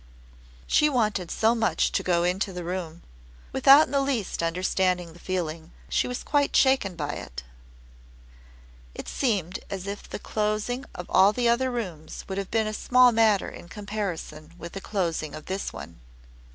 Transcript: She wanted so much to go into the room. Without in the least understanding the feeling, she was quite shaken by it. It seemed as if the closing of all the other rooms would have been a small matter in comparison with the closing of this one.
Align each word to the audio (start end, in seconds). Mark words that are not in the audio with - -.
She 0.65 0.89
wanted 0.89 1.29
so 1.29 1.53
much 1.53 1.91
to 1.91 2.01
go 2.01 2.23
into 2.23 2.51
the 2.51 2.63
room. 2.63 3.03
Without 3.51 3.85
in 3.85 3.91
the 3.91 4.01
least 4.01 4.41
understanding 4.41 5.13
the 5.13 5.19
feeling, 5.19 5.73
she 5.89 6.07
was 6.07 6.23
quite 6.23 6.55
shaken 6.55 6.95
by 6.95 7.11
it. 7.11 7.43
It 8.95 9.07
seemed 9.07 9.59
as 9.69 9.85
if 9.85 10.09
the 10.09 10.17
closing 10.17 10.85
of 10.95 11.05
all 11.07 11.33
the 11.33 11.47
other 11.47 11.69
rooms 11.69 12.25
would 12.27 12.39
have 12.39 12.49
been 12.49 12.65
a 12.65 12.73
small 12.73 13.11
matter 13.11 13.49
in 13.49 13.69
comparison 13.69 14.55
with 14.57 14.71
the 14.71 14.81
closing 14.81 15.35
of 15.35 15.45
this 15.45 15.71
one. 15.71 15.99